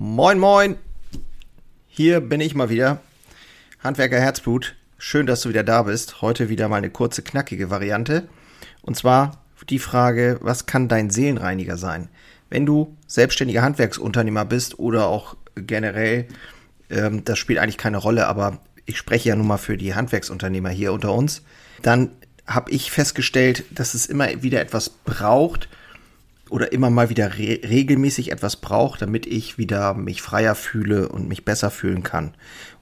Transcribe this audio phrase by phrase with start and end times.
[0.00, 0.76] Moin, moin.
[1.88, 3.00] Hier bin ich mal wieder.
[3.82, 4.76] Handwerker Herzblut.
[4.96, 6.22] Schön, dass du wieder da bist.
[6.22, 8.28] Heute wieder mal eine kurze, knackige Variante.
[8.80, 12.10] Und zwar die Frage, was kann dein Seelenreiniger sein?
[12.48, 16.28] Wenn du selbstständiger Handwerksunternehmer bist oder auch generell,
[16.90, 20.70] ähm, das spielt eigentlich keine Rolle, aber ich spreche ja nun mal für die Handwerksunternehmer
[20.70, 21.42] hier unter uns,
[21.82, 22.12] dann
[22.46, 25.68] habe ich festgestellt, dass es immer wieder etwas braucht,
[26.50, 31.28] oder immer mal wieder re regelmäßig etwas braucht, damit ich wieder mich freier fühle und
[31.28, 32.34] mich besser fühlen kann.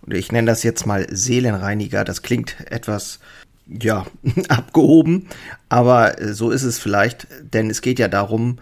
[0.03, 2.05] Und ich nenne das jetzt mal Seelenreiniger.
[2.05, 3.21] Das klingt etwas,
[3.67, 4.07] ja,
[4.49, 5.29] abgehoben,
[5.69, 8.59] aber äh, so ist es vielleicht, denn es geht ja darum,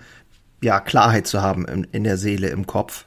[0.63, 3.05] ja, Klarheit zu haben in, in der Seele, im Kopf.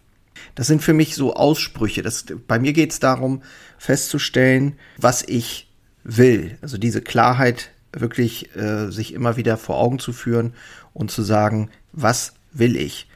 [0.56, 2.04] Das sind für mich so Aussprüche.
[2.04, 3.42] Das, bei mir geht es darum,
[3.78, 5.68] festzustellen, was ich
[6.04, 6.58] will.
[6.62, 10.54] Also diese Klarheit wirklich äh, sich immer wieder vor Augen zu führen
[10.94, 13.08] und zu sagen, was will ich?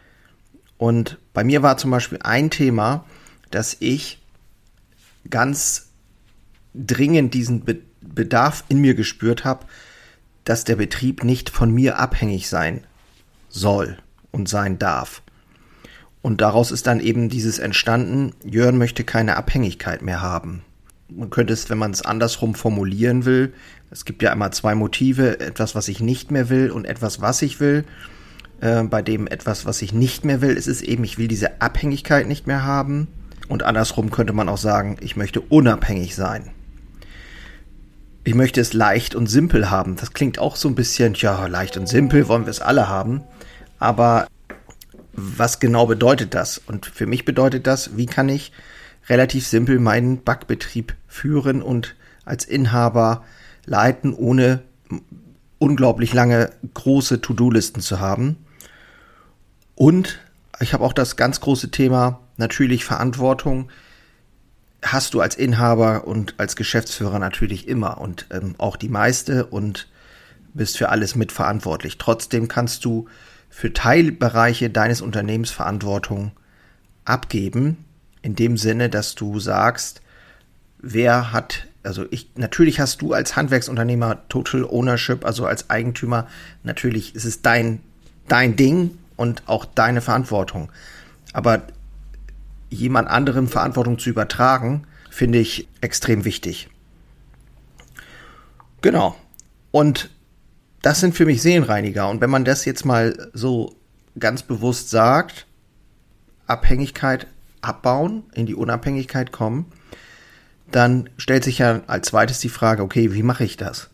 [0.78, 3.06] Und bei mir war zum Beispiel ein Thema,
[3.52, 4.20] dass ich
[5.30, 5.90] ganz
[6.74, 9.68] dringend diesen Be Bedarf in mir gespürt habe,
[10.44, 12.84] dass der Betrieb nicht von mir abhängig sein
[13.48, 13.98] soll
[14.32, 15.22] und sein darf.
[16.24, 20.63] Und daraus ist dann eben dieses entstanden, Jörn möchte keine Abhängigkeit mehr haben.
[21.13, 23.54] Man könnte es, wenn man es andersrum formulieren will,
[23.91, 27.41] es gibt ja einmal zwei Motive, etwas, was ich nicht mehr will und etwas, was
[27.41, 27.84] ich will.
[28.62, 31.62] Äh, bei dem etwas, was ich nicht mehr will, ist es eben, ich will diese
[31.62, 33.09] Abhängigkeit nicht mehr haben.
[33.49, 36.51] Und andersrum könnte man auch sagen, ich möchte unabhängig sein.
[38.23, 39.98] Ich möchte es leicht und simpel haben.
[39.98, 43.23] Das klingt auch so ein bisschen, ja, leicht und simpel wollen wir es alle haben.
[43.77, 44.27] Aber
[45.12, 46.59] was genau bedeutet das?
[46.59, 48.54] Und für mich bedeutet das, wie kann ich
[49.10, 53.24] relativ simpel meinen Backbetrieb führen und als Inhaber
[53.66, 54.62] leiten, ohne
[55.60, 58.38] unglaublich lange große To-Do-Listen zu haben.
[59.76, 60.20] Und
[60.60, 63.70] ich habe auch das ganz große Thema natürlich Verantwortung.
[64.84, 69.88] Hast du als Inhaber und als Geschäftsführer natürlich immer und ähm, auch die meiste und
[70.53, 71.97] bist für alles mitverantwortlich.
[71.97, 73.07] Trotzdem kannst du
[73.50, 76.31] für Teilbereiche deines Unternehmens Verantwortung
[77.06, 77.78] abgeben,
[78.21, 80.01] in dem Sinne, dass du sagst,
[80.79, 86.27] wer hat, also ich, natürlich hast du als Handwerksunternehmer Total Ownership, also als Eigentümer,
[86.63, 87.81] natürlich ist es dein,
[88.27, 90.71] dein Ding, und auch deine Verantwortung.
[91.31, 91.61] Aber
[92.71, 96.67] jemand anderem Verantwortung zu übertragen, finde ich extrem wichtig.
[98.81, 99.15] Genau.
[99.69, 100.09] Und
[100.81, 102.09] das sind für mich Seelenreiniger.
[102.09, 103.75] Und wenn man das jetzt mal so
[104.17, 105.45] ganz bewusst sagt,
[106.47, 107.27] Abhängigkeit
[107.61, 109.66] abbauen, in die Unabhängigkeit kommen,
[110.72, 113.89] dann stellt sich ja als zweites die Frage, okay, wie mache ich das?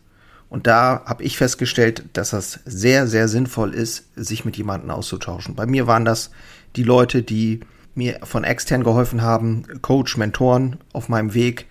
[0.48, 5.54] Und da habe ich festgestellt, dass das sehr, sehr sinnvoll ist, sich mit jemandem auszutauschen.
[5.54, 6.30] Bei mir waren das
[6.76, 7.60] die Leute, die
[7.94, 11.66] mir von extern geholfen haben, Coach, Mentoren auf meinem Weg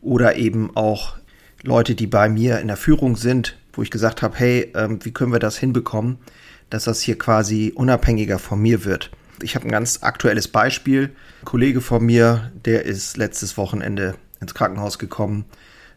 [0.00, 1.16] oder eben auch
[1.62, 5.12] Leute, die bei mir in der Führung sind, wo ich gesagt habe, hey, ähm, wie
[5.12, 6.18] können wir das hinbekommen,
[6.70, 9.10] dass das hier quasi unabhängiger von mir wird.
[9.42, 11.10] Ich habe ein ganz aktuelles Beispiel.
[11.42, 15.44] Ein Kollege von mir, der ist letztes Wochenende ins Krankenhaus gekommen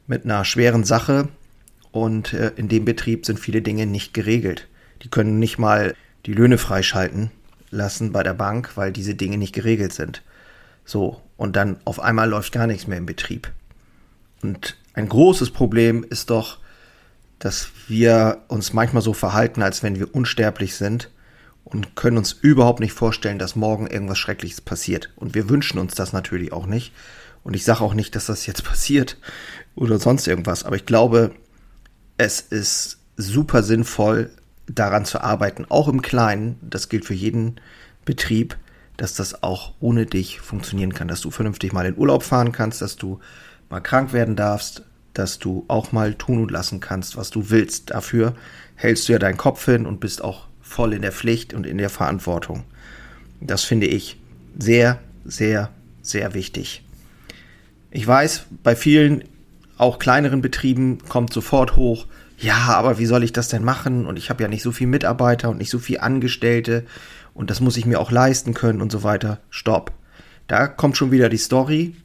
[0.07, 1.29] mit einer schweren Sache
[1.91, 4.67] und äh, in dem Betrieb sind viele Dinge nicht geregelt.
[5.01, 5.95] Die können nicht mal
[6.25, 7.31] die Löhne freischalten
[7.71, 10.21] lassen bei der Bank, weil diese Dinge nicht geregelt sind.
[10.85, 13.51] So, und dann auf einmal läuft gar nichts mehr im Betrieb.
[14.41, 16.59] Und ein großes Problem ist doch,
[17.39, 21.09] dass wir uns manchmal so verhalten, als wenn wir unsterblich sind
[21.65, 25.11] und können uns überhaupt nicht vorstellen, dass morgen irgendwas Schreckliches passiert.
[25.15, 26.93] Und wir wünschen uns das natürlich auch nicht.
[27.43, 29.17] Und ich sage auch nicht, dass das jetzt passiert
[29.75, 30.63] oder sonst irgendwas.
[30.63, 31.31] Aber ich glaube,
[32.17, 34.29] es ist super sinnvoll,
[34.67, 36.57] daran zu arbeiten, auch im Kleinen.
[36.61, 37.59] Das gilt für jeden
[38.05, 38.57] Betrieb,
[38.97, 42.81] dass das auch ohne dich funktionieren kann, dass du vernünftig mal in Urlaub fahren kannst,
[42.81, 43.19] dass du
[43.69, 44.83] mal krank werden darfst,
[45.13, 47.91] dass du auch mal tun und lassen kannst, was du willst.
[47.91, 48.35] Dafür
[48.75, 51.77] hältst du ja deinen Kopf hin und bist auch voll in der Pflicht und in
[51.77, 52.63] der Verantwortung.
[53.39, 54.17] Das finde ich
[54.57, 55.69] sehr, sehr,
[56.01, 56.83] sehr wichtig.
[57.91, 59.23] Ich weiß, bei vielen
[59.77, 62.07] auch kleineren Betrieben kommt sofort hoch,
[62.37, 64.05] ja, aber wie soll ich das denn machen?
[64.05, 66.85] Und ich habe ja nicht so viel Mitarbeiter und nicht so viel Angestellte
[67.33, 69.39] und das muss ich mir auch leisten können und so weiter.
[69.49, 69.93] Stopp.
[70.47, 71.95] Da kommt schon wieder die Story,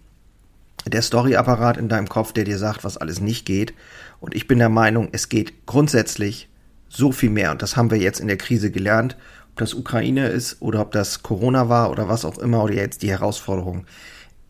[0.86, 3.74] der Storyapparat in deinem Kopf, der dir sagt, was alles nicht geht.
[4.20, 6.48] Und ich bin der Meinung, es geht grundsätzlich
[6.90, 7.50] so viel mehr.
[7.52, 9.16] Und das haben wir jetzt in der Krise gelernt.
[9.52, 13.02] Ob das Ukraine ist oder ob das Corona war oder was auch immer oder jetzt
[13.02, 13.86] die Herausforderung.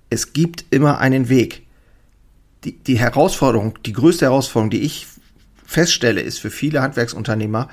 [0.08, 1.62] Es gibt immer einen Weg
[2.64, 5.06] die, die Herausforderung, die größte Herausforderung, die ich
[5.64, 7.68] feststelle, ist für viele Handwerksunternehmer,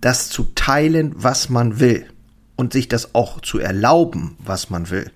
[0.00, 2.06] das zu teilen, was man will
[2.56, 5.10] und sich das auch zu erlauben, was man will.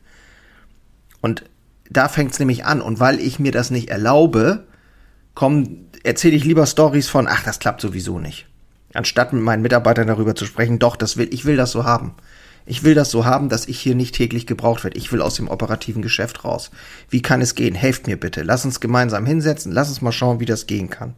[1.21, 1.45] Und
[1.91, 2.81] da fängt es nämlich an.
[2.81, 4.67] Und weil ich mir das nicht erlaube,
[5.35, 8.47] komm, erzähle ich lieber Stories von, ach, das klappt sowieso nicht.
[8.93, 12.15] Anstatt mit meinen Mitarbeitern darüber zu sprechen, doch, das will, ich will das so haben.
[12.67, 14.99] Ich will das so haben, dass ich hier nicht täglich gebraucht werde.
[14.99, 16.71] Ich will aus dem operativen Geschäft raus.
[17.09, 17.75] Wie kann es gehen?
[17.75, 18.43] Helft mir bitte.
[18.43, 19.73] Lass uns gemeinsam hinsetzen.
[19.73, 21.15] Lass uns mal schauen, wie das gehen kann.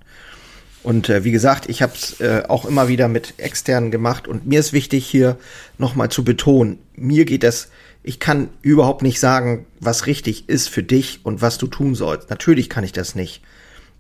[0.83, 4.27] Und äh, wie gesagt, ich habe es äh, auch immer wieder mit externen gemacht.
[4.27, 5.37] Und mir ist wichtig, hier
[5.79, 7.69] nochmal zu betonen, mir geht es,
[8.03, 12.31] ich kann überhaupt nicht sagen, was richtig ist für dich und was du tun sollst.
[12.31, 13.43] Natürlich kann ich das nicht.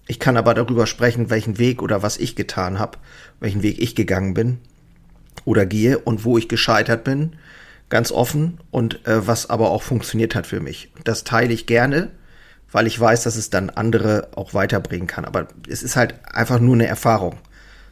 [0.06, 2.99] Ich kann aber darüber sprechen, welchen Weg oder was ich getan habe,
[3.40, 4.58] welchen Weg ich gegangen bin
[5.44, 7.37] oder gehe und wo ich gescheitert bin,
[7.88, 10.90] ganz offen und äh, was aber auch funktioniert hat für mich.
[11.04, 12.10] Das teile ich gerne,
[12.70, 15.25] weil ich weiß, dass es dann andere auch weiterbringen kann.
[15.25, 17.38] Aber es ist halt einfach nur eine Erfahrung.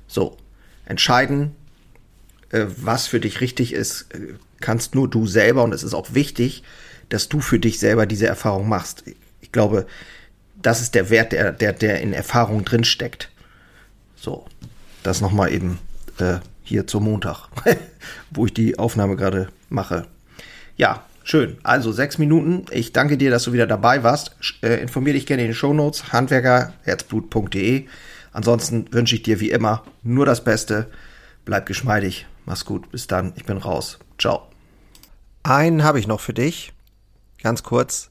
[0.06, 0.36] So,
[0.86, 1.54] entscheiden,
[2.50, 6.14] äh, was für dich richtig ist, äh, kannst nur du selber und es ist auch
[6.14, 6.62] wichtig,
[7.08, 9.04] dass du für dich selber diese Erfahrung machst.
[9.40, 9.86] Ich glaube,
[10.62, 13.30] das ist der Wert, der, der, der in Erfahrung drin steckt.
[14.16, 14.46] So,
[15.02, 15.78] das nochmal eben
[16.18, 17.48] äh, hier zum Montag,
[18.30, 20.06] wo ich die Aufnahme gerade mache.
[20.76, 21.58] Ja, schön.
[21.62, 22.66] Also sechs Minuten.
[22.70, 24.36] Ich danke dir, dass du wieder dabei warst.
[24.62, 27.86] Äh, informier dich gerne in den Shownotes, handwerkerherzblut.de.
[28.32, 30.86] Ansonsten wünsche ich dir wie immer nur das Beste.
[31.44, 32.26] Bleib geschmeidig.
[32.46, 32.90] Mach's gut.
[32.90, 33.32] Bis dann.
[33.36, 33.98] Ich bin raus.
[34.18, 34.48] Ciao.
[35.42, 36.72] Einen habe ich noch für dich.
[37.42, 38.10] Ganz kurz.